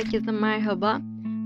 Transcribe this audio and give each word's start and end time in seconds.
Herkese 0.00 0.30
merhaba. 0.30 1.00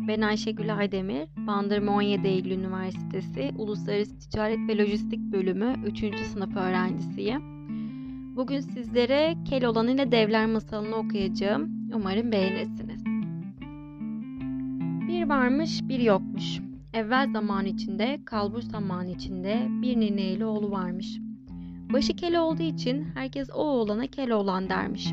Ben 0.09 0.21
Ayşegül 0.21 0.77
Aydemir. 0.77 1.29
Bandırma 1.46 1.93
17 1.93 2.29
Eylül 2.29 2.50
Üniversitesi 2.50 3.53
Uluslararası 3.59 4.18
Ticaret 4.18 4.59
ve 4.68 4.79
Lojistik 4.79 5.21
Bölümü 5.21 5.75
3. 5.86 6.18
sınıf 6.18 6.57
öğrencisiyim. 6.57 7.43
Bugün 8.36 8.61
sizlere 8.61 9.35
Keloğlan 9.50 9.89
ile 9.89 10.12
Devler 10.12 10.46
masalını 10.46 10.95
okuyacağım. 10.95 11.90
Umarım 11.95 12.32
beğenirsiniz. 12.32 13.04
Bir 15.09 15.29
varmış, 15.29 15.80
bir 15.82 16.00
yokmuş. 16.00 16.61
Evvel 16.93 17.32
zaman 17.32 17.66
içinde, 17.66 18.21
kalbur 18.25 18.63
zaman 18.63 19.07
içinde 19.07 19.66
bir 19.82 20.00
nineyli 20.00 20.44
oğlu 20.44 20.71
varmış. 20.71 21.18
Başı 21.93 22.16
kele 22.16 22.41
olduğu 22.41 22.63
için 22.63 23.05
herkes 23.14 23.50
o 23.50 23.63
oğlana 23.63 24.07
Keloğlan 24.07 24.68
dermiş. 24.68 25.13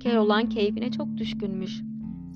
Keloğlan 0.00 0.48
keyfine 0.48 0.90
çok 0.90 1.16
düşkünmüş. 1.16 1.82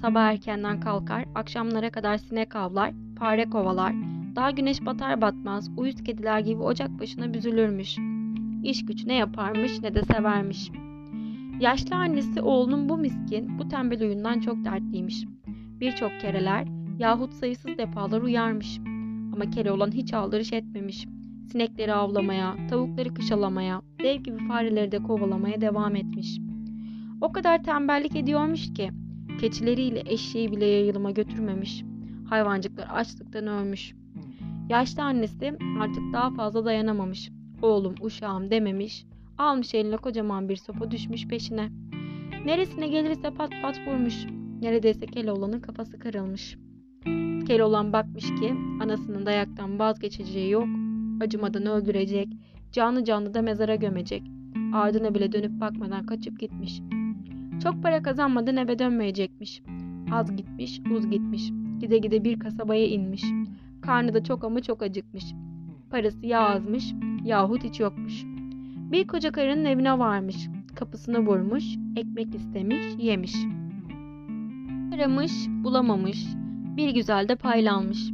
Sabah 0.01 0.23
erkenden 0.23 0.81
kalkar, 0.81 1.25
akşamlara 1.35 1.91
kadar 1.91 2.19
sinek 2.19 2.57
avlar, 2.57 2.93
fare 3.19 3.51
kovalar, 3.51 3.95
daha 4.37 4.51
güneş 4.51 4.87
batar 4.87 5.21
batmaz 5.21 5.71
uyuz 5.77 6.03
kediler 6.03 6.41
gibi 6.41 6.63
ocak 6.63 7.01
başına 7.01 7.35
büzülürmüş. 7.35 7.97
İş 8.63 8.87
güç 8.87 9.07
ne 9.07 9.15
yaparmış 9.15 9.81
ne 9.83 9.95
de 9.95 10.03
severmiş. 10.03 10.71
Yaşlı 11.61 11.97
annesi 11.97 12.41
oğlunun 12.41 12.89
bu 12.89 12.99
miskin, 12.99 13.59
bu 13.59 13.69
tembel 13.69 14.03
oyundan 14.03 14.41
çok 14.41 14.65
dertliymiş. 14.65 15.25
Birçok 15.81 16.21
kereler 16.21 16.67
yahut 16.99 17.33
sayısız 17.33 17.79
defalar 17.79 18.23
uyarmış. 18.23 18.79
Ama 19.35 19.51
Keloğlan 19.51 19.93
hiç 19.93 20.15
aldırış 20.15 20.53
etmemiş. 20.53 21.07
Sinekleri 21.52 21.95
avlamaya, 21.95 22.57
tavukları 22.71 23.15
kışalamaya, 23.15 23.83
dev 24.02 24.17
gibi 24.17 24.49
fareleri 24.49 24.93
de 24.93 24.99
kovalamaya 24.99 25.61
devam 25.61 25.96
etmiş. 25.96 26.39
O 27.21 27.33
kadar 27.33 27.63
tembellik 27.63 28.17
ediyormuş 28.17 28.74
ki 28.74 28.91
Keçileriyle 29.41 30.02
eşeği 30.07 30.52
bile 30.52 30.66
yayılıma 30.66 31.10
götürmemiş. 31.10 31.85
Hayvancıklar 32.29 32.88
açlıktan 32.91 33.46
ölmüş. 33.46 33.95
Yaşlı 34.69 35.02
annesi 35.02 35.57
artık 35.80 36.13
daha 36.13 36.30
fazla 36.30 36.65
dayanamamış. 36.65 37.30
Oğlum 37.63 37.95
uşağım 38.01 38.51
dememiş. 38.51 39.07
Almış 39.38 39.74
eline 39.74 39.96
kocaman 39.96 40.49
bir 40.49 40.57
sopa 40.57 40.91
düşmüş 40.91 41.29
peşine. 41.29 41.68
Neresine 42.45 42.88
gelirse 42.88 43.30
pat 43.30 43.51
pat 43.63 43.80
vurmuş. 43.87 44.27
Neredeyse 44.63 45.07
Keloğlan'ın 45.07 45.61
kafası 45.61 45.99
kırılmış. 45.99 46.59
Keloğlan 47.46 47.93
bakmış 47.93 48.24
ki 48.24 48.55
anasının 48.83 49.27
dayaktan 49.27 49.79
vazgeçeceği 49.79 50.51
yok. 50.51 50.66
Acımadan 51.21 51.66
öldürecek. 51.66 52.29
Canlı 52.73 53.05
canlı 53.05 53.35
da 53.35 53.43
mezara 53.43 53.74
gömecek. 53.74 54.23
Ardına 54.74 55.15
bile 55.15 55.33
dönüp 55.33 55.61
bakmadan 55.61 56.07
kaçıp 56.07 56.41
gitmiş. 56.41 56.80
Çok 57.63 57.83
para 57.83 58.03
kazanmadan 58.03 58.57
eve 58.57 58.79
dönmeyecekmiş. 58.79 59.63
Az 60.13 60.37
gitmiş, 60.37 60.80
uz 60.91 61.11
gitmiş. 61.11 61.51
Gide 61.79 61.99
gide 61.99 62.25
bir 62.25 62.39
kasabaya 62.39 62.87
inmiş. 62.87 63.25
Karnı 63.83 64.15
da 64.15 64.25
çok 64.25 64.44
ama 64.44 64.62
çok 64.62 64.83
acıkmış. 64.83 65.25
Parası 65.91 66.27
ya 66.27 66.41
azmış 66.41 66.94
yahut 67.25 67.65
hiç 67.65 67.81
yokmuş. 67.81 68.25
Bir 68.91 69.06
koca 69.06 69.33
karının 69.33 69.65
evine 69.65 69.99
varmış. 69.99 70.37
Kapısını 70.75 71.19
vurmuş, 71.19 71.65
ekmek 71.97 72.34
istemiş, 72.34 72.84
yemiş. 72.99 73.34
Aramış, 74.95 75.33
bulamamış. 75.49 76.27
Bir 76.77 76.91
güzel 76.91 77.28
de 77.28 77.37
paylanmış. 77.37 78.11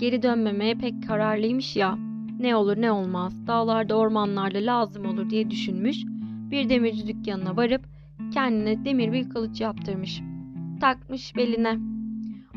Geri 0.00 0.22
dönmemeye 0.22 0.74
pek 0.74 1.08
kararlıymış 1.08 1.76
ya. 1.76 1.98
Ne 2.40 2.56
olur 2.56 2.76
ne 2.76 2.92
olmaz, 2.92 3.46
dağlarda 3.46 3.94
ormanlarda 3.94 4.58
lazım 4.58 5.06
olur 5.06 5.30
diye 5.30 5.50
düşünmüş. 5.50 6.04
Bir 6.50 6.68
demirci 6.68 7.06
dükkanına 7.06 7.56
varıp 7.56 7.97
kendine 8.30 8.84
demir 8.84 9.12
bir 9.12 9.28
kılıç 9.28 9.60
yaptırmış. 9.60 10.22
Takmış 10.80 11.36
beline. 11.36 11.78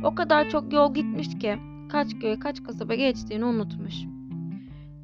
O 0.03 0.15
kadar 0.15 0.49
çok 0.49 0.73
yol 0.73 0.93
gitmiş 0.93 1.39
ki 1.39 1.57
kaç 1.89 2.19
köy 2.19 2.39
kaç 2.39 2.63
kasaba 2.63 2.95
geçtiğini 2.95 3.45
unutmuş. 3.45 3.95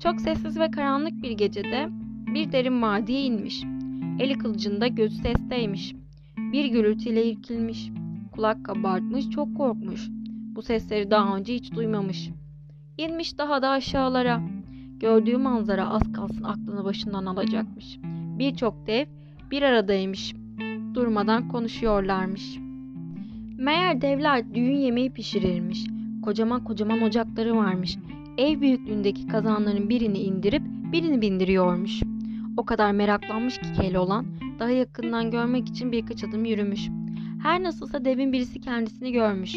Çok 0.03 0.21
sessiz 0.21 0.59
ve 0.59 0.71
karanlık 0.71 1.23
bir 1.23 1.31
gecede 1.31 1.89
bir 2.33 2.51
derin 2.51 2.81
vadiye 2.81 3.21
inmiş. 3.21 3.63
Eli 4.19 4.37
kılıcında 4.37 4.87
gözü 4.87 5.15
sesteymiş. 5.15 5.95
Bir 6.37 6.65
gürültüyle 6.65 7.25
irkilmiş. 7.25 7.89
Kulak 8.31 8.65
kabartmış 8.65 9.29
çok 9.29 9.57
korkmuş. 9.57 10.09
Bu 10.55 10.61
sesleri 10.61 11.11
daha 11.11 11.37
önce 11.37 11.53
hiç 11.53 11.71
duymamış. 11.71 12.29
İnmiş 12.97 13.37
daha 13.37 13.61
da 13.61 13.69
aşağılara. 13.69 14.41
Gördüğü 14.99 15.37
manzara 15.37 15.89
az 15.89 16.13
kalsın 16.13 16.43
aklını 16.43 16.83
başından 16.83 17.25
alacakmış. 17.25 17.97
Birçok 18.39 18.87
dev 18.87 19.05
bir 19.51 19.61
aradaymış 19.61 20.35
durmadan 20.97 21.47
konuşuyorlarmış. 21.47 22.57
Meğer 23.57 24.01
devler 24.01 24.53
düğün 24.53 24.75
yemeği 24.75 25.09
pişirirmiş. 25.09 25.87
Kocaman 26.21 26.63
kocaman 26.63 27.01
ocakları 27.01 27.55
varmış. 27.55 27.97
Ev 28.37 28.61
büyüklüğündeki 28.61 29.27
kazanların 29.27 29.89
birini 29.89 30.17
indirip 30.17 30.61
birini 30.91 31.21
bindiriyormuş. 31.21 32.01
O 32.57 32.65
kadar 32.65 32.91
meraklanmış 32.91 33.57
ki 33.57 33.73
Keloğlan 33.73 34.25
daha 34.59 34.69
yakından 34.69 35.31
görmek 35.31 35.69
için 35.69 35.91
birkaç 35.91 36.23
adım 36.23 36.45
yürümüş. 36.45 36.89
Her 37.43 37.63
nasılsa 37.63 38.05
devin 38.05 38.33
birisi 38.33 38.61
kendisini 38.61 39.11
görmüş. 39.11 39.55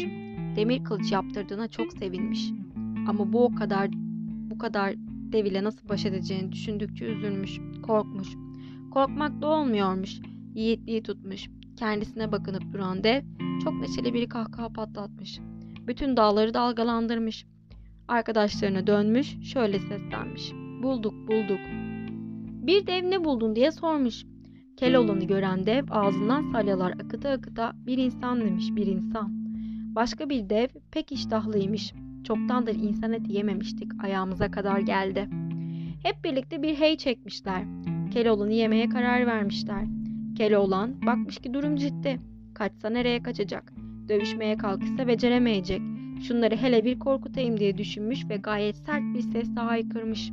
Demir 0.55 0.83
kılıç 0.83 1.11
yaptırdığına 1.11 1.67
çok 1.67 1.93
sevinmiş. 1.93 2.51
Ama 3.07 3.33
bu 3.33 3.45
o 3.45 3.55
kadar 3.55 3.89
bu 4.49 4.57
kadar 4.57 4.93
dev 5.31 5.45
ile 5.45 5.63
nasıl 5.63 5.89
baş 5.89 6.05
edeceğini 6.05 6.51
düşündükçe 6.51 7.05
üzülmüş, 7.05 7.59
korkmuş. 7.81 8.27
Korkmak 8.91 9.41
da 9.41 9.47
olmuyormuş. 9.47 10.19
Yiğitliği 10.55 11.03
tutmuş. 11.03 11.49
Kendisine 11.75 12.31
bakınıp 12.31 12.73
duran 12.73 13.03
dev 13.03 13.21
çok 13.63 13.73
neşeli 13.73 14.13
bir 14.13 14.29
kahkaha 14.29 14.69
patlatmış. 14.69 15.39
Bütün 15.87 16.17
dağları 16.17 16.53
dalgalandırmış. 16.53 17.45
Arkadaşlarına 18.07 18.87
dönmüş, 18.87 19.37
şöyle 19.43 19.79
seslenmiş. 19.79 20.51
Bulduk, 20.83 21.13
bulduk. 21.13 21.59
Bir 22.67 22.87
dev 22.87 23.09
ne 23.09 23.23
buldun 23.23 23.55
diye 23.55 23.71
sormuş. 23.71 24.23
Keloğlan'ı 24.77 25.23
gören 25.23 25.65
dev 25.65 25.85
ağzından 25.89 26.51
salyalar 26.51 26.91
akıta 26.91 27.29
akıta 27.29 27.73
bir 27.75 27.97
insan 27.97 28.41
demiş, 28.41 28.65
bir 28.71 28.87
insan. 28.87 29.31
Başka 29.95 30.29
bir 30.29 30.49
dev 30.49 30.67
pek 30.91 31.11
iştahlıymış. 31.11 31.93
Çoktandır 32.23 32.75
insan 32.75 33.13
eti 33.13 33.33
yememiştik, 33.33 34.03
ayağımıza 34.03 34.51
kadar 34.51 34.79
geldi. 34.79 35.29
Hep 36.03 36.23
birlikte 36.23 36.63
bir 36.63 36.75
hey 36.75 36.97
çekmişler. 36.97 37.63
Keloğlan'ı 38.13 38.53
yemeye 38.53 38.89
karar 38.89 39.27
vermişler. 39.27 40.00
Keloğlan 40.37 41.01
bakmış 41.05 41.37
ki 41.37 41.53
durum 41.53 41.75
ciddi. 41.75 42.19
Kaçsa 42.53 42.89
nereye 42.89 43.23
kaçacak? 43.23 43.73
Dövüşmeye 44.09 44.57
kalkışsa 44.57 45.07
beceremeyecek. 45.07 45.81
Şunları 46.27 46.55
hele 46.55 46.85
bir 46.85 46.99
korkutayım 46.99 47.59
diye 47.59 47.77
düşünmüş 47.77 48.29
ve 48.29 48.37
gayet 48.37 48.77
sert 48.77 49.03
bir 49.13 49.21
sesle 49.21 49.61
haykırmış. 49.61 50.31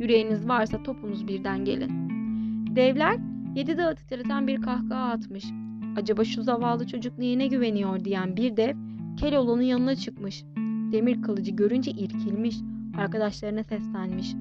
Yüreğiniz 0.00 0.48
varsa 0.48 0.82
topunuz 0.82 1.28
birden 1.28 1.64
gelin. 1.64 1.90
Devler 2.76 3.16
yedi 3.54 3.78
dağı 3.78 3.94
titreten 3.94 4.46
bir 4.46 4.62
kahkaha 4.62 5.10
atmış. 5.10 5.44
Acaba 5.96 6.24
şu 6.24 6.42
zavallı 6.42 6.86
çocuk 6.86 7.18
neyine 7.18 7.46
güveniyor 7.46 8.04
diyen 8.04 8.36
bir 8.36 8.56
dev 8.56 8.76
Keloğlan'ın 9.16 9.62
yanına 9.62 9.96
çıkmış. 9.96 10.44
Demir 10.92 11.22
kılıcı 11.22 11.52
görünce 11.52 11.90
irkilmiş. 11.90 12.56
Arkadaşlarına 12.98 13.62
seslenmiş. 13.62 14.34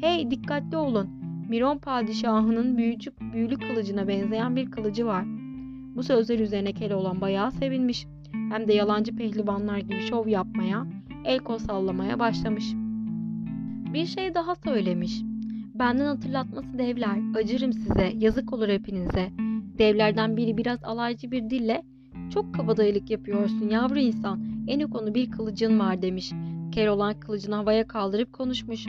Hey 0.00 0.30
dikkatli 0.30 0.76
olun. 0.76 1.25
Miron 1.48 1.78
padişahının 1.78 2.78
büyücük 2.78 3.20
büyülü 3.32 3.56
kılıcına 3.58 4.08
benzeyen 4.08 4.56
bir 4.56 4.70
kılıcı 4.70 5.06
var. 5.06 5.24
Bu 5.96 6.02
sözler 6.02 6.38
üzerine 6.38 6.72
Keloğlan 6.72 7.20
bayağı 7.20 7.50
sevinmiş. 7.50 8.06
Hem 8.32 8.68
de 8.68 8.72
yalancı 8.72 9.16
pehlivanlar 9.16 9.78
gibi 9.78 10.00
şov 10.00 10.28
yapmaya, 10.28 10.86
el 11.24 11.38
kol 11.38 11.58
sallamaya 11.58 12.18
başlamış. 12.18 12.64
Bir 13.92 14.06
şey 14.06 14.34
daha 14.34 14.54
söylemiş. 14.54 15.22
Benden 15.74 16.06
hatırlatması 16.06 16.78
devler, 16.78 17.38
acırım 17.38 17.72
size, 17.72 18.12
yazık 18.18 18.52
olur 18.52 18.68
hepinize. 18.68 19.28
Devlerden 19.78 20.36
biri 20.36 20.56
biraz 20.56 20.84
alaycı 20.84 21.30
bir 21.30 21.50
dille, 21.50 21.82
çok 22.34 22.54
kabadayılık 22.54 23.10
yapıyorsun 23.10 23.68
yavru 23.70 23.98
insan, 23.98 24.40
en 24.68 24.90
konu 24.90 25.14
bir 25.14 25.30
kılıcın 25.30 25.78
var 25.78 26.02
demiş. 26.02 26.32
Keloğlan 26.76 27.20
kılıcını 27.20 27.54
havaya 27.54 27.88
kaldırıp 27.88 28.32
konuşmuş. 28.32 28.86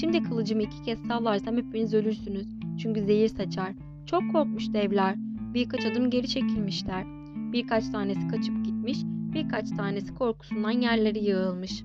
Şimdi 0.00 0.22
kılıcımı 0.22 0.62
iki 0.62 0.82
kez 0.82 0.98
sallarsam 0.98 1.56
hepiniz 1.56 1.94
ölürsünüz. 1.94 2.46
Çünkü 2.82 3.00
zehir 3.00 3.28
saçar. 3.28 3.72
Çok 4.06 4.32
korkmuş 4.32 4.72
devler. 4.72 5.14
Birkaç 5.54 5.86
adım 5.86 6.10
geri 6.10 6.28
çekilmişler. 6.28 7.04
Birkaç 7.52 7.88
tanesi 7.88 8.28
kaçıp 8.28 8.64
gitmiş, 8.64 8.98
birkaç 9.04 9.70
tanesi 9.70 10.14
korkusundan 10.14 10.70
yerleri 10.70 11.24
yığılmış. 11.24 11.84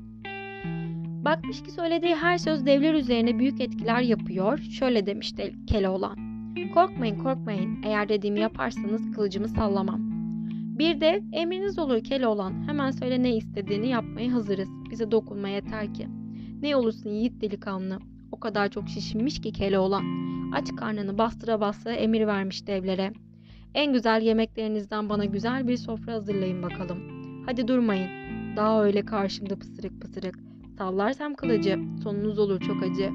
Bakmış 1.26 1.64
ki 1.64 1.72
söylediği 1.72 2.16
her 2.16 2.38
söz 2.38 2.66
devler 2.66 2.94
üzerine 2.94 3.40
büyük 3.40 3.62
etkiler 3.62 4.02
yapıyor. 4.02 4.58
Şöyle 4.58 5.06
demişti 5.06 5.56
Keloğlan. 5.68 6.18
Korkmayın 6.74 7.24
korkmayın. 7.24 7.84
Eğer 7.84 8.10
dediğimi 8.10 8.40
yaparsanız 8.40 9.12
kılıcımı 9.12 9.48
sallamam. 9.48 10.11
Bir 10.82 11.02
dev 11.02 11.24
emriniz 11.32 11.80
olur 11.80 12.04
Keloğlan. 12.04 12.68
Hemen 12.68 12.92
söyle 12.92 13.24
ne 13.24 13.36
istediğini 13.36 13.88
yapmaya 13.88 14.34
hazırız. 14.34 14.70
Bize 14.92 15.12
dokunma 15.12 15.50
yeter 15.50 15.94
ki. 15.94 16.08
Ne 16.62 16.76
olursun 16.76 17.10
yiğit 17.10 17.42
delikanlı. 17.42 18.00
O 18.32 18.40
kadar 18.40 18.70
çok 18.70 18.90
şişinmiş 18.90 19.42
ki 19.42 19.54
Keloğlan. 19.54 20.04
Aç 20.54 20.76
karnını 20.76 21.18
bastıra 21.18 21.62
bastıra 21.62 21.94
emir 21.94 22.28
vermiş 22.28 22.68
devlere. 22.68 23.14
En 23.74 23.94
güzel 23.94 24.22
yemeklerinizden 24.22 25.10
bana 25.10 25.26
güzel 25.26 25.68
bir 25.68 25.78
sofra 25.78 26.14
hazırlayın 26.14 26.64
bakalım. 26.64 27.00
Hadi 27.46 27.68
durmayın. 27.68 28.10
Daha 28.56 28.84
öyle 28.84 29.06
karşımda 29.06 29.56
pısırık 29.56 30.02
pısırık. 30.02 30.40
Sallarsam 30.78 31.36
kılıcı 31.36 31.80
sonunuz 32.04 32.40
olur 32.40 32.60
çok 32.60 32.84
acı. 32.84 33.10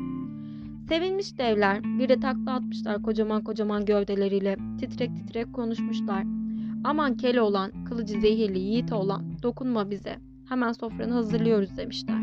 Sevinmiş 0.89 1.39
devler 1.39 1.83
bir 1.85 2.09
de 2.09 2.21
takla 2.21 2.55
atmışlar 2.55 3.03
kocaman 3.03 3.45
kocaman 3.45 3.85
gövdeleriyle 3.85 4.57
titrek 4.81 5.17
titrek 5.17 5.53
konuşmuşlar. 5.55 6.46
Aman 6.87 7.17
kele 7.17 7.41
olan, 7.41 7.85
kılıcı 7.85 8.21
zehirli 8.21 8.59
yiğit 8.59 8.93
olan 8.93 9.25
dokunma 9.43 9.91
bize. 9.91 10.17
Hemen 10.49 10.73
sofranı 10.73 11.13
hazırlıyoruz 11.13 11.77
demişler. 11.77 12.19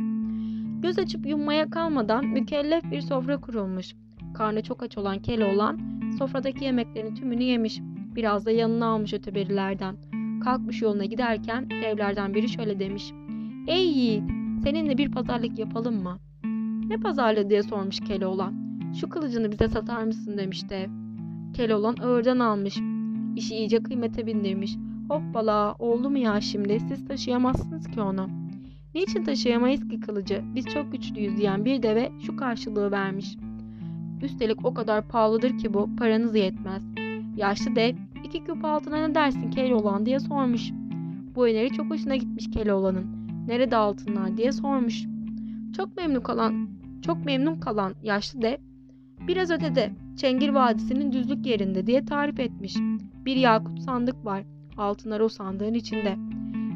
Göz 0.81 1.00
açıp 1.00 1.25
yummaya 1.25 1.69
kalmadan 1.69 2.25
mükellef 2.25 2.83
bir 2.92 3.01
sofra 3.01 3.42
kurulmuş. 3.42 3.95
Karnı 4.33 4.63
çok 4.63 4.83
aç 4.83 4.98
olan 4.98 5.19
kele 5.19 5.45
olan 5.45 5.80
sofradaki 6.18 6.65
yemeklerin 6.65 7.15
tümünü 7.15 7.44
yemiş. 7.44 7.80
Biraz 8.15 8.45
da 8.45 8.51
yanına 8.51 8.86
almış 8.86 9.13
öteberilerden. 9.13 9.95
Kalkmış 10.44 10.81
yoluna 10.81 11.06
giderken 11.06 11.69
devlerden 11.69 12.33
biri 12.33 12.50
şöyle 12.50 12.80
demiş. 12.80 13.12
Ey 13.68 13.88
yiğit 13.88 14.24
seninle 14.63 14.98
bir 14.98 15.12
pazarlık 15.12 15.60
yapalım 15.60 16.04
mı? 16.04 16.19
Ne 16.88 16.98
pazarlığı 16.98 17.50
diye 17.50 17.63
sormuş 17.63 18.00
Keloğlan. 18.00 18.54
Şu 19.01 19.10
kılıcını 19.10 19.51
bize 19.51 19.68
satar 19.68 20.04
mısın 20.04 20.38
demiş 20.38 20.69
dev. 20.69 20.89
Keloğlan 21.54 21.95
ağırdan 22.01 22.39
almış. 22.39 22.92
İşi 23.35 23.56
iyice 23.56 23.83
kıymete 23.83 24.25
bindirmiş. 24.25 24.77
Hoppala 25.07 25.75
oldu 25.80 26.09
mu 26.09 26.18
ya 26.18 26.41
şimdi 26.41 26.80
siz 26.80 27.07
taşıyamazsınız 27.07 27.88
ki 27.88 28.01
onu. 28.01 28.27
Niçin 28.95 29.24
taşıyamayız 29.24 29.88
ki 29.88 30.00
kılıcı 30.00 30.41
biz 30.56 30.65
çok 30.65 30.91
güçlüyüz 30.91 31.38
diyen 31.38 31.65
bir 31.65 31.83
deve 31.83 32.12
şu 32.25 32.35
karşılığı 32.35 32.91
vermiş. 32.91 33.38
Üstelik 34.21 34.65
o 34.65 34.74
kadar 34.74 35.07
pahalıdır 35.07 35.57
ki 35.57 35.74
bu 35.74 35.89
paranız 35.95 36.35
yetmez. 36.35 36.83
Yaşlı 37.38 37.75
dev 37.75 37.95
iki 38.24 38.44
küp 38.44 38.65
altına 38.65 39.07
ne 39.07 39.15
dersin 39.15 39.51
Keloğlan 39.51 40.06
diye 40.06 40.19
sormuş. 40.19 40.71
Bu 41.36 41.47
öneri 41.47 41.69
çok 41.69 41.89
hoşuna 41.89 42.15
gitmiş 42.15 42.51
Keloğlan'ın. 42.51 43.06
Nerede 43.47 43.75
altınlar 43.75 44.38
diye 44.38 44.51
sormuş. 44.51 45.06
Çok 45.75 45.97
memnun 45.97 46.21
kalan, 46.21 46.68
çok 47.01 47.25
memnun 47.25 47.59
kalan 47.59 47.94
yaşlı 48.03 48.41
dev 48.41 48.57
biraz 49.27 49.51
ötede 49.51 49.91
Çengir 50.17 50.49
Vadisi'nin 50.49 51.11
düzlük 51.11 51.45
yerinde 51.45 51.87
diye 51.87 52.05
tarif 52.05 52.39
etmiş. 52.39 52.75
Bir 53.25 53.35
yakut 53.35 53.79
sandık 53.79 54.25
var. 54.25 54.43
Altınlar 54.77 55.19
o 55.19 55.29
sandığın 55.29 55.73
içinde. 55.73 56.15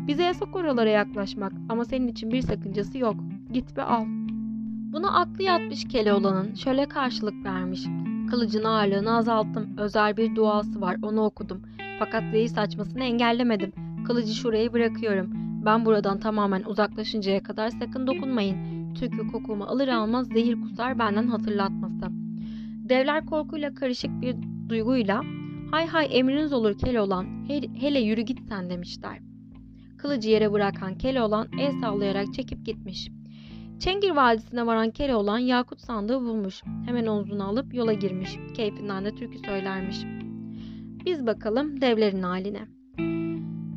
Bize 0.07 0.23
yasak 0.23 0.55
oralara 0.55 0.89
yaklaşmak 0.89 1.53
ama 1.69 1.85
senin 1.85 2.07
için 2.07 2.31
bir 2.31 2.41
sakıncası 2.41 2.97
yok. 2.97 3.15
Git 3.53 3.77
ve 3.77 3.83
al. 3.83 4.05
Buna 4.93 5.19
aklı 5.19 5.43
yatmış 5.43 5.87
Keloğlan'ın 5.87 6.55
şöyle 6.55 6.85
karşılık 6.85 7.45
vermiş. 7.45 7.85
Kılıcın 8.29 8.63
ağırlığını 8.63 9.17
azalttım. 9.17 9.77
Özel 9.77 10.17
bir 10.17 10.35
duası 10.35 10.81
var 10.81 10.97
onu 11.01 11.21
okudum. 11.21 11.61
Fakat 11.99 12.23
zehir 12.31 12.47
saçmasını 12.47 13.03
engellemedim. 13.03 13.71
Kılıcı 14.05 14.33
şuraya 14.33 14.73
bırakıyorum. 14.73 15.29
Ben 15.65 15.85
buradan 15.85 16.19
tamamen 16.19 16.63
uzaklaşıncaya 16.63 17.43
kadar 17.43 17.69
sakın 17.69 18.07
dokunmayın. 18.07 18.77
Tükü 18.93 19.27
kokumu 19.31 19.63
alır 19.63 19.87
almaz 19.87 20.27
zehir 20.27 20.61
kusar 20.61 20.99
benden 20.99 21.27
hatırlatması. 21.27 22.16
Devler 22.89 23.25
korkuyla 23.25 23.73
karışık 23.73 24.21
bir 24.21 24.35
duyguyla 24.69 25.21
hay 25.71 25.87
hay 25.87 26.07
emriniz 26.11 26.53
olur 26.53 26.77
Keloğlan 26.77 27.25
he- 27.47 27.81
hele 27.81 27.99
yürü 27.99 28.21
git 28.21 28.39
sen 28.49 28.69
demişler. 28.69 29.19
Kılıcı 29.97 30.29
yere 30.29 30.51
bırakan 30.51 30.97
Keloğlan 30.97 31.47
el 31.59 31.71
sallayarak 31.81 32.33
çekip 32.33 32.65
gitmiş. 32.65 33.09
Çengir 33.79 34.11
Vadisi'ne 34.11 34.65
varan 34.65 34.91
Keloğlan 34.91 35.37
yakut 35.37 35.81
sandığı 35.81 36.19
bulmuş. 36.21 36.63
Hemen 36.85 37.05
omzuna 37.05 37.45
alıp 37.45 37.73
yola 37.73 37.93
girmiş. 37.93 38.39
Keyfinden 38.53 39.05
de 39.05 39.15
türkü 39.15 39.37
söylermiş. 39.39 39.97
Biz 41.05 41.27
bakalım 41.27 41.81
devlerin 41.81 42.23
haline. 42.23 42.67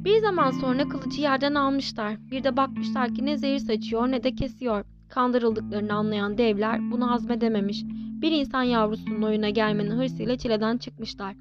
Bir 0.04 0.18
zaman 0.18 0.50
sonra 0.50 0.88
kılıcı 0.88 1.20
yerden 1.20 1.54
almışlar. 1.54 2.16
Bir 2.30 2.44
de 2.44 2.56
bakmışlar 2.56 3.14
ki 3.14 3.26
ne 3.26 3.36
zehir 3.36 3.58
saçıyor 3.58 4.08
ne 4.10 4.22
de 4.22 4.34
kesiyor. 4.34 4.84
Kandırıldıklarını 5.08 5.94
anlayan 5.94 6.38
devler 6.38 6.90
bunu 6.90 7.10
hazmedememiş. 7.10 7.84
Bir 8.22 8.32
insan 8.32 8.62
yavrusunun 8.62 9.22
oyuna 9.22 9.50
gelmenin 9.50 9.90
hırsıyla 9.90 10.38
çileden 10.38 10.76
çıkmışlar. 10.78 11.36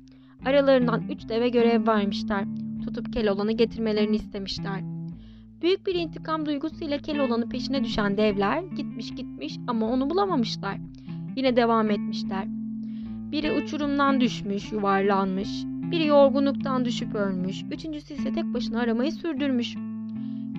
Aralarından 0.45 1.03
üç 1.09 1.29
deve 1.29 1.49
görev 1.49 1.87
vermişler. 1.87 2.45
Tutup 2.85 3.13
Keloğlan'ı 3.13 3.51
getirmelerini 3.51 4.15
istemişler. 4.15 4.81
Büyük 5.61 5.87
bir 5.87 5.95
intikam 5.95 6.45
duygusuyla 6.45 6.97
Keloğlan'ın 6.97 7.49
peşine 7.49 7.83
düşen 7.83 8.17
devler 8.17 8.63
gitmiş 8.63 9.15
gitmiş 9.15 9.57
ama 9.67 9.89
onu 9.89 10.09
bulamamışlar. 10.09 10.77
Yine 11.35 11.55
devam 11.55 11.91
etmişler. 11.91 12.45
Biri 13.31 13.51
uçurumdan 13.51 14.21
düşmüş, 14.21 14.71
yuvarlanmış. 14.71 15.49
Biri 15.65 16.05
yorgunluktan 16.05 16.85
düşüp 16.85 17.15
ölmüş. 17.15 17.63
Üçüncüsü 17.71 18.13
ise 18.13 18.33
tek 18.33 18.45
başına 18.53 18.79
aramayı 18.79 19.11
sürdürmüş. 19.11 19.75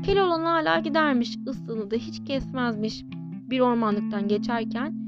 Keloğlan 0.02 0.44
hala 0.44 0.78
gidermiş, 0.78 1.36
ıslığını 1.46 1.90
da 1.90 1.96
hiç 1.96 2.24
kesmezmiş. 2.24 3.04
Bir 3.50 3.60
ormanlıktan 3.60 4.28
geçerken 4.28 4.99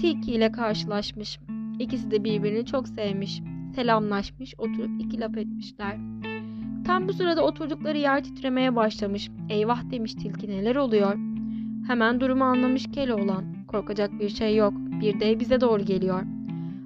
Tilki 0.00 0.32
ile 0.32 0.52
karşılaşmış. 0.52 1.38
İkisi 1.78 2.10
de 2.10 2.24
birbirini 2.24 2.66
çok 2.66 2.88
sevmiş. 2.88 3.42
Selamlaşmış, 3.74 4.54
oturup 4.58 5.00
iki 5.00 5.20
laf 5.20 5.36
etmişler. 5.36 5.98
Tam 6.86 7.08
bu 7.08 7.12
sırada 7.12 7.44
oturdukları 7.44 7.98
yer 7.98 8.24
titremeye 8.24 8.76
başlamış. 8.76 9.30
Eyvah 9.48 9.90
demiş 9.90 10.14
tilki 10.14 10.48
neler 10.48 10.76
oluyor? 10.76 11.14
Hemen 11.86 12.20
durumu 12.20 12.44
anlamış 12.44 12.86
Keloğlan. 12.92 13.44
Korkacak 13.68 14.20
bir 14.20 14.28
şey 14.28 14.56
yok. 14.56 14.72
Bir 15.00 15.20
dev 15.20 15.40
bize 15.40 15.60
doğru 15.60 15.84
geliyor. 15.84 16.22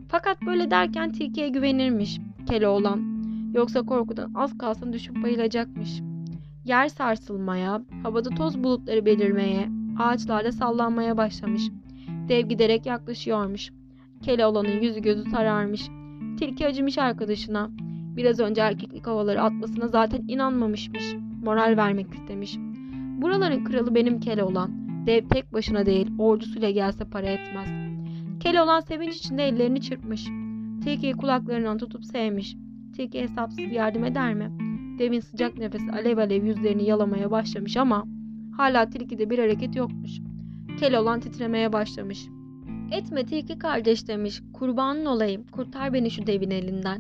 Fakat 0.09 0.43
böyle 0.47 0.71
derken 0.71 1.13
tilkiye 1.13 1.49
güvenirmiş 1.49 2.21
Keloğlan. 2.49 3.17
Yoksa 3.55 3.83
korkudan 3.83 4.35
az 4.35 4.59
kalsın 4.59 4.93
düşüp 4.93 5.23
bayılacakmış. 5.23 6.01
Yer 6.65 6.89
sarsılmaya, 6.89 7.83
havada 8.03 8.31
toz 8.31 8.65
bulutları 8.65 9.07
belirmeye, 9.07 9.69
ağaçlarda 9.99 10.53
sallanmaya 10.53 11.17
başlamış. 11.17 11.63
Dev 12.29 12.49
giderek 12.49 12.87
yaklaşıyormuş. 12.87 13.73
Keloğlan'ın 14.23 14.81
yüzü 14.83 15.03
gözü 15.03 15.31
sararmış. 15.31 15.89
Tilki 16.39 16.67
acımış 16.67 16.99
arkadaşına. 16.99 17.71
Biraz 18.17 18.41
önce 18.41 18.61
erkeklik 18.61 19.07
havaları 19.07 19.43
atmasına 19.43 19.89
zaten 19.89 20.25
inanmamışmış. 20.29 21.15
Moral 21.45 21.77
vermek 21.77 22.15
istemiş. 22.15 22.57
Buraların 23.23 23.65
kralı 23.65 23.95
benim 23.95 24.21
Keloğlan. 24.21 24.71
Dev 25.07 25.29
tek 25.29 25.53
başına 25.53 25.87
değil, 25.87 26.11
ordusuyla 26.19 26.71
gelse 26.71 27.05
para 27.05 27.27
etmez. 27.27 27.69
Keloğlan 28.41 28.81
sevinç 28.81 29.17
içinde 29.17 29.49
ellerini 29.49 29.81
çırpmış. 29.81 30.29
Tilkiyi 30.85 31.13
kulaklarından 31.13 31.79
tutup 31.79 32.05
sevmiş. 32.05 32.57
Tilki 32.97 33.21
hesapsız 33.21 33.73
yardım 33.73 34.05
eder 34.05 34.35
mi? 34.35 34.53
Devin 34.99 35.21
sıcak 35.21 35.59
nefesi 35.59 35.93
alev 35.93 36.19
alev 36.19 36.45
yüzlerini 36.45 36.85
yalamaya 36.85 37.31
başlamış 37.31 37.77
ama 37.77 38.05
hala 38.57 38.91
tilkide 38.91 39.31
bir 39.31 39.39
hareket 39.39 39.77
yokmuş. 39.77 40.21
Keloğlan 40.81 41.21
titremeye 41.21 41.73
başlamış. 41.73 42.27
Etme 42.93 43.27
tilki 43.27 43.59
kardeş 43.59 44.09
demiş. 44.09 44.43
Kurbanın 44.53 45.07
olayım. 45.07 45.47
Kurtar 45.53 45.93
beni 45.93 46.11
şu 46.11 46.27
devin 46.27 46.51
elinden. 46.51 46.99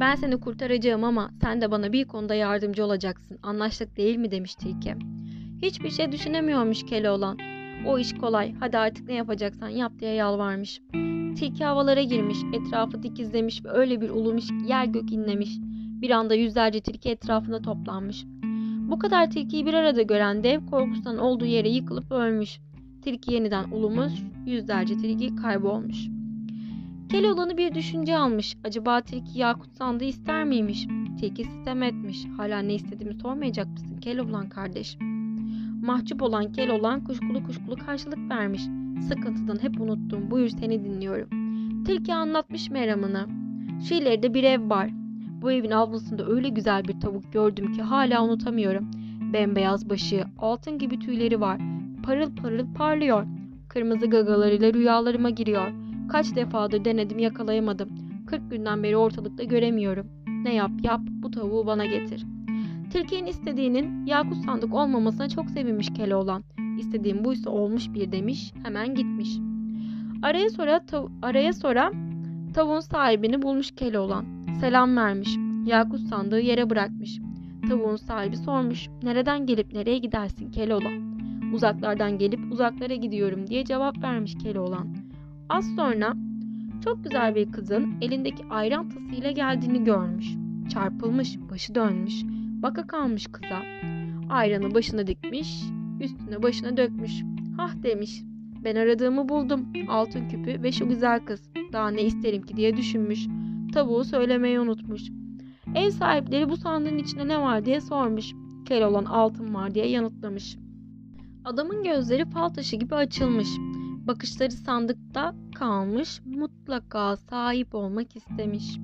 Ben 0.00 0.14
seni 0.14 0.40
kurtaracağım 0.40 1.04
ama 1.04 1.30
sen 1.40 1.60
de 1.60 1.70
bana 1.70 1.92
bir 1.92 2.04
konuda 2.04 2.34
yardımcı 2.34 2.84
olacaksın. 2.84 3.38
Anlaştık 3.42 3.96
değil 3.96 4.16
mi 4.16 4.30
demiş 4.30 4.54
tilki. 4.54 4.94
Hiçbir 5.62 5.90
şey 5.90 6.12
düşünemiyormuş 6.12 6.86
Keloğlan. 6.86 7.38
O 7.86 7.98
iş 7.98 8.14
kolay. 8.14 8.54
Hadi 8.60 8.78
artık 8.78 9.08
ne 9.08 9.14
yapacaksan 9.14 9.68
yap 9.68 9.92
diye 10.00 10.14
yalvarmış. 10.14 10.80
Tilki 11.36 11.64
havalara 11.64 12.02
girmiş. 12.02 12.38
Etrafı 12.52 13.02
dikizlemiş 13.02 13.64
ve 13.64 13.70
öyle 13.70 14.00
bir 14.00 14.10
ulumuş 14.10 14.48
ki 14.48 14.64
yer 14.68 14.84
gök 14.84 15.12
inlemiş. 15.12 15.50
Bir 16.02 16.10
anda 16.10 16.34
yüzlerce 16.34 16.80
tilki 16.80 17.10
etrafında 17.10 17.62
toplanmış. 17.62 18.24
Bu 18.90 18.98
kadar 18.98 19.30
tilkiyi 19.30 19.66
bir 19.66 19.74
arada 19.74 20.02
gören 20.02 20.44
dev 20.44 20.66
korkusundan 20.66 21.18
olduğu 21.18 21.46
yere 21.46 21.68
yıkılıp 21.68 22.12
ölmüş. 22.12 22.60
Tilki 23.04 23.32
yeniden 23.32 23.64
ulumuş, 23.70 24.12
yüzlerce 24.46 24.96
tilki 24.96 25.36
kaybolmuş. 25.36 26.08
Keloğlan'ı 27.08 27.58
bir 27.58 27.74
düşünce 27.74 28.16
almış. 28.16 28.56
Acaba 28.64 29.00
tilki 29.00 29.38
yakut 29.38 29.72
sandığı 29.72 30.04
ister 30.04 30.44
miymiş? 30.44 30.86
Tilki 31.20 31.44
sistem 31.44 31.82
etmiş. 31.82 32.24
Hala 32.36 32.58
ne 32.58 32.74
istediğimi 32.74 33.14
sormayacak 33.14 33.68
mısın 33.68 33.98
Keloğlan 34.00 34.48
kardeş? 34.48 34.98
Mahcup 35.82 36.22
olan 36.22 36.52
Keloğlan 36.52 37.04
kuşkulu 37.04 37.44
kuşkulu 37.46 37.76
karşılık 37.76 38.30
vermiş. 38.30 38.62
Sıkıntıdan 39.08 39.62
hep 39.62 39.80
unuttum. 39.80 40.30
Buyur 40.30 40.48
seni 40.48 40.84
dinliyorum. 40.84 41.28
Tilki 41.84 42.14
anlatmış 42.14 42.70
meramını. 42.70 43.26
Şu 43.88 43.94
ileride 43.94 44.34
bir 44.34 44.44
ev 44.44 44.70
var. 44.70 44.90
Bu 45.42 45.52
evin 45.52 45.70
avlusunda 45.70 46.26
öyle 46.26 46.48
güzel 46.48 46.84
bir 46.84 47.00
tavuk 47.00 47.32
gördüm 47.32 47.72
ki 47.72 47.82
hala 47.82 48.24
unutamıyorum. 48.24 48.90
Bembeyaz 49.32 49.90
başı, 49.90 50.24
altın 50.38 50.78
gibi 50.78 50.98
tüyleri 50.98 51.40
var. 51.40 51.73
Parıl 52.04 52.36
parıl 52.36 52.74
parlıyor. 52.74 53.26
Kırmızı 53.68 54.06
gagalarıyla 54.06 54.72
rüyalarıma 54.74 55.30
giriyor. 55.30 55.72
Kaç 56.08 56.36
defadır 56.36 56.84
denedim 56.84 57.18
yakalayamadım. 57.18 57.88
40 58.26 58.50
günden 58.50 58.82
beri 58.82 58.96
ortalıkta 58.96 59.44
göremiyorum. 59.44 60.06
Ne 60.42 60.54
yap 60.54 60.70
yap 60.82 61.00
bu 61.06 61.30
tavuğu 61.30 61.66
bana 61.66 61.86
getir. 61.86 62.26
Tilkinin 62.92 63.26
istediğinin 63.26 64.06
yakut 64.06 64.36
sandık 64.44 64.74
olmamasına 64.74 65.28
çok 65.28 65.50
sevinmiş 65.50 65.92
Keloğlan. 65.94 66.44
İstediğim 66.78 67.24
buysa 67.24 67.50
olmuş 67.50 67.92
bir 67.94 68.12
demiş 68.12 68.52
hemen 68.62 68.94
gitmiş. 68.94 69.28
Araya 70.22 70.50
sonra, 70.50 70.76
tav- 70.76 71.10
araya 71.22 71.52
sonra 71.52 71.92
tavuğun 72.54 72.80
sahibini 72.80 73.42
bulmuş 73.42 73.70
Keloğlan. 73.70 74.24
Selam 74.60 74.96
vermiş. 74.96 75.36
Yakut 75.66 76.00
sandığı 76.00 76.40
yere 76.40 76.70
bırakmış. 76.70 77.18
Tavuğun 77.68 77.96
sahibi 77.96 78.36
sormuş. 78.36 78.88
Nereden 79.02 79.46
gelip 79.46 79.72
nereye 79.72 79.98
gidersin 79.98 80.50
Keloğlan? 80.50 81.13
Uzaklardan 81.54 82.18
gelip 82.18 82.52
uzaklara 82.52 82.94
gidiyorum 82.94 83.46
diye 83.46 83.64
cevap 83.64 84.02
vermiş 84.02 84.34
Keloğlan. 84.42 84.96
Az 85.48 85.74
sonra 85.76 86.14
çok 86.84 87.04
güzel 87.04 87.34
bir 87.34 87.52
kızın 87.52 87.94
elindeki 88.00 88.44
ayran 88.50 88.88
tasıyla 88.88 89.30
geldiğini 89.30 89.84
görmüş. 89.84 90.34
Çarpılmış, 90.68 91.38
başı 91.50 91.74
dönmüş. 91.74 92.22
Baka 92.62 92.86
kalmış 92.86 93.26
kıza. 93.26 93.62
Ayranı 94.30 94.74
başına 94.74 95.06
dikmiş, 95.06 95.62
üstüne 96.00 96.42
başına 96.42 96.76
dökmüş. 96.76 97.22
Hah 97.56 97.82
demiş. 97.82 98.22
Ben 98.64 98.76
aradığımı 98.76 99.28
buldum. 99.28 99.68
Altın 99.88 100.28
küpü 100.28 100.62
ve 100.62 100.72
şu 100.72 100.88
güzel 100.88 101.20
kız. 101.20 101.50
Daha 101.72 101.88
ne 101.88 102.02
isterim 102.02 102.42
ki 102.42 102.56
diye 102.56 102.76
düşünmüş. 102.76 103.26
Tavuğu 103.72 104.04
söylemeyi 104.04 104.60
unutmuş. 104.60 105.02
Ev 105.74 105.90
sahipleri 105.90 106.50
bu 106.50 106.56
sandığın 106.56 106.98
içinde 106.98 107.28
ne 107.28 107.40
var 107.40 107.64
diye 107.64 107.80
sormuş. 107.80 108.32
Keloğlan 108.66 109.04
altın 109.04 109.54
var 109.54 109.74
diye 109.74 109.88
yanıtlamış. 109.88 110.56
Adamın 111.44 111.84
gözleri 111.84 112.24
fal 112.30 112.48
taşı 112.48 112.76
gibi 112.76 112.94
açılmış. 112.94 113.48
Bakışları 114.06 114.50
sandıkta 114.50 115.34
kalmış, 115.54 116.20
mutlaka 116.24 117.16
sahip 117.16 117.74
olmak 117.74 118.16
istemiş. 118.16 118.78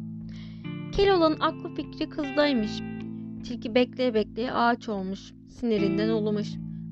Keloğlan'ın 0.92 1.40
aklı 1.40 1.74
fikri 1.74 2.08
kızdaymış. 2.08 2.80
Tilki 3.44 3.74
bekleye 3.74 4.14
bekleye 4.14 4.52
ağaç 4.52 4.88
olmuş, 4.88 5.32
sinirinden 5.48 6.08
olmuş. 6.08 6.48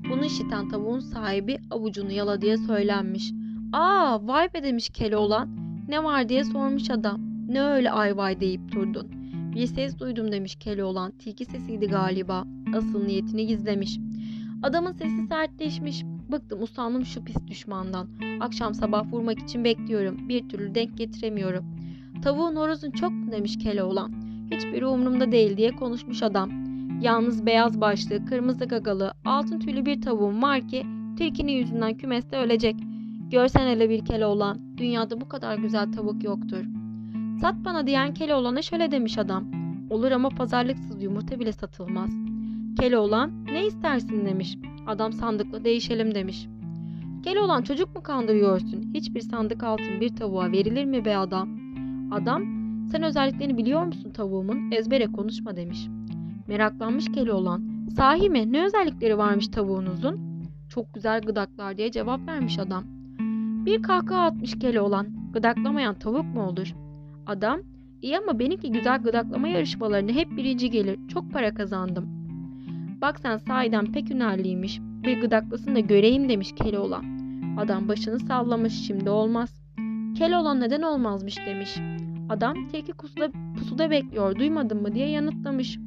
Bunu 0.09 0.25
işiten 0.25 0.69
tavuğun 0.69 0.99
sahibi 0.99 1.57
avucunu 1.71 2.11
yala 2.11 2.41
diye 2.41 2.57
söylenmiş. 2.57 3.31
Aa 3.73 4.27
vay 4.27 4.53
be 4.53 4.63
demiş 4.63 4.89
Keloğlan. 4.89 5.49
Ne 5.87 6.03
var 6.03 6.29
diye 6.29 6.43
sormuş 6.43 6.89
adam. 6.89 7.21
Ne 7.47 7.61
öyle 7.61 7.91
ay 7.91 8.17
vay 8.17 8.39
deyip 8.39 8.71
durdun. 8.71 9.07
Bir 9.55 9.67
ses 9.67 9.99
duydum 9.99 10.31
demiş 10.31 10.55
Keloğlan. 10.55 11.11
Tilki 11.11 11.45
sesiydi 11.45 11.87
galiba. 11.87 12.45
Asıl 12.75 13.03
niyetini 13.03 13.47
gizlemiş. 13.47 13.99
Adamın 14.63 14.91
sesi 14.91 15.27
sertleşmiş. 15.27 16.03
Bıktım 16.31 16.63
usandım 16.63 17.05
şu 17.05 17.23
pis 17.23 17.47
düşmandan. 17.47 18.07
Akşam 18.39 18.73
sabah 18.73 19.13
vurmak 19.13 19.39
için 19.39 19.63
bekliyorum. 19.63 20.29
Bir 20.29 20.49
türlü 20.49 20.75
denk 20.75 20.97
getiremiyorum. 20.97 21.65
Tavuğun 22.23 22.55
horozun 22.55 22.91
çok 22.91 23.11
mu 23.11 23.31
demiş 23.31 23.57
Keloğlan. 23.57 24.13
Hiçbiri 24.51 24.85
umurumda 24.85 25.31
değil 25.31 25.57
diye 25.57 25.71
konuşmuş 25.71 26.23
adam. 26.23 26.49
Yalnız 27.01 27.45
beyaz 27.45 27.81
başlı, 27.81 28.25
kırmızı 28.25 28.65
gagalı, 28.65 29.13
altın 29.25 29.59
tüylü 29.59 29.85
bir 29.85 30.01
tavuğum 30.01 30.41
var 30.41 30.67
ki 30.67 30.85
tilkinin 31.17 31.51
yüzünden 31.51 31.97
kümeste 31.97 32.37
ölecek. 32.37 32.75
Görsen 33.31 33.67
hele 33.67 33.89
bir 33.89 34.05
Keloğlan, 34.05 34.77
dünyada 34.77 35.21
bu 35.21 35.29
kadar 35.29 35.57
güzel 35.57 35.91
tavuk 35.91 36.23
yoktur. 36.23 36.65
Sat 37.41 37.55
bana 37.65 37.87
diyen 37.87 38.13
Keloğlan'a 38.13 38.61
şöyle 38.61 38.91
demiş 38.91 39.17
adam. 39.17 39.51
Olur 39.89 40.11
ama 40.11 40.29
pazarlıksız 40.29 41.03
yumurta 41.03 41.39
bile 41.39 41.51
satılmaz. 41.51 42.28
Keloğlan 42.79 43.45
ne 43.45 43.65
istersin 43.65 44.25
demiş. 44.25 44.57
Adam 44.87 45.13
sandıkla 45.13 45.63
değişelim 45.63 46.15
demiş. 46.15 46.47
Keloğlan 47.23 47.61
çocuk 47.61 47.95
mu 47.95 48.03
kandırıyorsun? 48.03 48.91
Hiçbir 48.93 49.21
sandık 49.21 49.63
altın 49.63 50.01
bir 50.01 50.15
tavuğa 50.15 50.51
verilir 50.51 50.85
mi 50.85 51.05
be 51.05 51.17
adam? 51.17 51.49
Adam 52.11 52.43
sen 52.91 53.03
özelliklerini 53.03 53.57
biliyor 53.57 53.83
musun 53.83 54.11
tavuğumun? 54.11 54.71
Ezbere 54.71 55.05
konuşma 55.05 55.55
demiş. 55.55 55.87
Meraklanmış 56.47 57.11
Keloğlan. 57.11 57.85
Sahi 57.95 58.29
mi? 58.29 58.51
Ne 58.51 58.65
özellikleri 58.65 59.17
varmış 59.17 59.47
tavuğunuzun? 59.47 60.43
Çok 60.69 60.93
güzel 60.93 61.21
gıdaklar 61.21 61.77
diye 61.77 61.91
cevap 61.91 62.27
vermiş 62.27 62.59
adam. 62.59 62.83
Bir 63.65 63.81
kahkaha 63.81 64.21
atmış 64.21 64.59
Keloğlan. 64.59 65.07
Gıdaklamayan 65.33 65.99
tavuk 65.99 66.25
mu 66.25 66.47
olur? 66.47 66.73
Adam, 67.25 67.59
iyi 68.01 68.17
ama 68.17 68.39
benimki 68.39 68.71
güzel 68.71 69.01
gıdaklama 69.01 69.47
yarışmalarında 69.47 70.11
hep 70.11 70.37
birinci 70.37 70.69
gelir. 70.69 70.99
Çok 71.07 71.31
para 71.31 71.53
kazandım. 71.53 72.18
Bak 73.01 73.19
sen 73.19 73.37
sahiden 73.37 73.91
pek 73.91 74.09
hünerliymiş. 74.09 74.79
Bir 74.81 75.21
gıdaklasın 75.21 75.75
da 75.75 75.79
göreyim 75.79 76.29
demiş 76.29 76.55
Keloğlan. 76.55 77.05
Adam 77.57 77.87
başını 77.87 78.19
sallamış 78.19 78.73
şimdi 78.73 79.09
olmaz. 79.09 79.61
Keloğlan 80.17 80.61
neden 80.61 80.81
olmazmış 80.81 81.37
demiş. 81.37 81.77
Adam 82.29 82.67
tilki 82.67 82.91
kusuda, 82.91 83.31
pusuda 83.57 83.91
bekliyor 83.91 84.35
duymadın 84.35 84.81
mı 84.81 84.95
diye 84.95 85.09
yanıtlamış. 85.09 85.79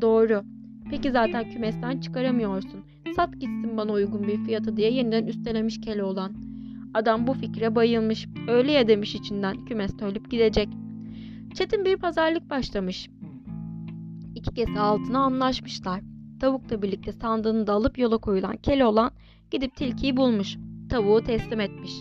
Doğru. 0.00 0.42
Peki 0.90 1.10
zaten 1.10 1.50
kümesten 1.50 2.00
çıkaramıyorsun. 2.00 2.80
Sat 3.16 3.32
gitsin 3.32 3.76
bana 3.76 3.92
uygun 3.92 4.28
bir 4.28 4.44
fiyatı 4.44 4.76
diye 4.76 4.92
yeniden 4.92 5.26
üstelemiş 5.26 5.80
Keloğlan. 5.80 6.32
Adam 6.94 7.26
bu 7.26 7.32
fikre 7.32 7.74
bayılmış. 7.74 8.28
Öyle 8.48 8.72
ya 8.72 8.88
demiş 8.88 9.14
içinden 9.14 9.64
kümeste 9.64 10.04
ölüp 10.04 10.30
gidecek. 10.30 10.68
Çetin 11.54 11.84
bir 11.84 11.96
pazarlık 11.96 12.50
başlamış. 12.50 13.10
İki 14.34 14.54
kese 14.54 14.80
altına 14.80 15.18
anlaşmışlar. 15.18 16.15
Tavukla 16.40 16.82
birlikte 16.82 17.12
sandığını 17.12 17.66
da 17.66 17.72
alıp 17.72 17.98
yola 17.98 18.18
koyulan 18.18 18.56
Keloğlan 18.56 19.10
gidip 19.50 19.76
tilkiyi 19.76 20.16
bulmuş. 20.16 20.56
Tavuğu 20.90 21.22
teslim 21.24 21.60
etmiş. 21.60 21.92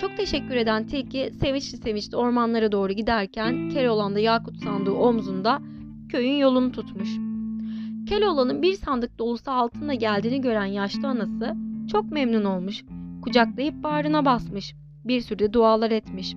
Çok 0.00 0.16
teşekkür 0.16 0.56
eden 0.56 0.86
tilki 0.86 1.30
sevinçli 1.40 1.76
sevinçli 1.78 2.16
ormanlara 2.16 2.72
doğru 2.72 2.92
giderken 2.92 3.68
Keloğlan 3.68 4.14
da 4.14 4.20
Yakut 4.20 4.56
sandığı 4.56 4.92
omzunda 4.92 5.62
köyün 6.08 6.36
yolunu 6.36 6.72
tutmuş. 6.72 7.08
Keloğlan'ın 8.08 8.62
bir 8.62 8.74
sandık 8.74 9.18
dolusu 9.18 9.50
altınla 9.50 9.94
geldiğini 9.94 10.40
gören 10.40 10.64
yaşlı 10.64 11.08
anası 11.08 11.54
çok 11.90 12.12
memnun 12.12 12.44
olmuş. 12.44 12.84
Kucaklayıp 13.22 13.82
bağrına 13.82 14.24
basmış. 14.24 14.74
Bir 15.04 15.20
sürü 15.20 15.52
dualar 15.52 15.90
etmiş. 15.90 16.34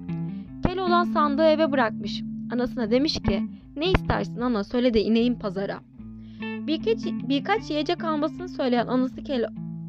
Keloğlan 0.67 1.03
sandığı 1.03 1.45
eve 1.45 1.71
bırakmış. 1.71 2.21
Anasına 2.53 2.91
demiş 2.91 3.19
ki 3.19 3.43
ne 3.75 3.91
istersin 3.91 4.41
ana 4.41 4.63
söyle 4.63 4.93
de 4.93 5.01
ineyim 5.01 5.39
pazara. 5.39 5.79
Birkaç, 6.67 7.05
birkaç 7.29 7.69
yiyecek 7.69 8.03
almasını 8.03 8.49
söyleyen 8.49 8.87
anası 8.87 9.23
Kelo, 9.23 9.47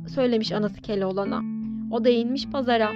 söylemiş 0.09 0.53
anası 0.53 0.81
Keloğlan'a. 0.81 1.43
O 1.91 2.05
da 2.05 2.09
inmiş 2.09 2.47
pazara. 2.47 2.91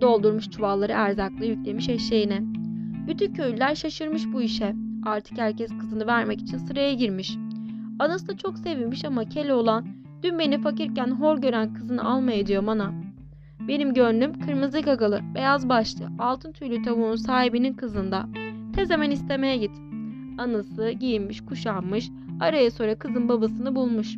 Doldurmuş 0.00 0.50
çuvalları 0.50 0.92
erzakla 0.92 1.44
yüklemiş 1.44 1.88
eşeğine. 1.88 2.38
Bütün 3.08 3.32
köylüler 3.32 3.74
şaşırmış 3.74 4.22
bu 4.32 4.42
işe. 4.42 4.74
Artık 5.04 5.38
herkes 5.38 5.70
kızını 5.80 6.06
vermek 6.06 6.40
için 6.40 6.58
sıraya 6.58 6.94
girmiş. 6.94 7.36
Anası 7.98 8.28
da 8.28 8.36
çok 8.36 8.58
sevinmiş 8.58 9.04
ama 9.04 9.24
Keloğlan 9.24 9.86
dün 10.22 10.38
beni 10.38 10.60
fakirken 10.60 11.10
hor 11.10 11.38
gören 11.38 11.74
kızını 11.74 12.04
almaya 12.04 12.46
diyor 12.46 12.66
ana. 12.66 12.92
Benim 13.68 13.94
gönlüm 13.94 14.40
kırmızı 14.40 14.80
gagalı, 14.80 15.20
beyaz 15.34 15.68
başlı, 15.68 16.08
altın 16.18 16.52
tüylü 16.52 16.82
tavuğun 16.82 17.16
sahibinin 17.16 17.74
kızında. 17.74 18.26
Tez 18.74 18.90
hemen 18.90 19.10
istemeye 19.10 19.56
git. 19.56 19.72
Anası 20.38 20.90
giyinmiş, 20.90 21.44
kuşanmış, 21.44 22.10
araya 22.40 22.70
sonra 22.70 22.94
kızın 22.98 23.28
babasını 23.28 23.74
bulmuş. 23.74 24.16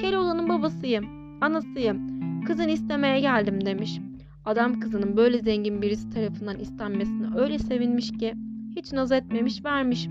Keloğlan'ın 0.00 0.48
babasıyım, 0.48 1.06
anasıyım, 1.40 1.98
kızın 2.44 2.68
istemeye 2.68 3.20
geldim 3.20 3.66
demiş. 3.66 4.00
Adam 4.44 4.80
kızının 4.80 5.16
böyle 5.16 5.38
zengin 5.38 5.82
birisi 5.82 6.10
tarafından 6.10 6.58
istenmesine 6.58 7.26
öyle 7.36 7.58
sevinmiş 7.58 8.12
ki 8.12 8.34
hiç 8.76 8.92
naz 8.92 9.12
etmemiş 9.12 9.64
vermiş. 9.64 10.08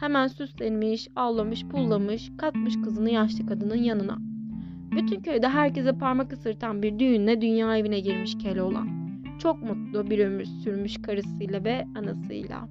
Hemen 0.00 0.26
süslenmiş, 0.26 1.08
avlamış, 1.16 1.64
pullamış, 1.66 2.30
katmış 2.38 2.74
kızını 2.84 3.10
yaşlı 3.10 3.46
kadının 3.46 3.82
yanına. 3.82 4.18
Bütün 4.96 5.20
köyde 5.20 5.48
herkese 5.48 5.92
parmak 5.92 6.32
ısırtan 6.32 6.82
bir 6.82 6.98
düğünle 6.98 7.40
dünya 7.40 7.76
evine 7.76 8.00
girmiş 8.00 8.38
Keloğlan. 8.38 8.88
Çok 9.38 9.62
mutlu 9.62 10.10
bir 10.10 10.18
ömür 10.18 10.44
sürmüş 10.44 11.02
karısıyla 11.02 11.64
ve 11.64 11.84
anasıyla. 11.94 12.68